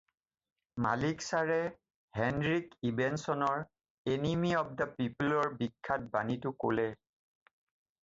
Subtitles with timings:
[0.85, 1.57] "মালিক চাৰে
[2.21, 3.63] হেনৰিক ইবচেনৰ
[4.15, 6.93] "এনিমী অৱ দা পিপোল"ৰ বিখ্যাত বাণীটো ক'লে।"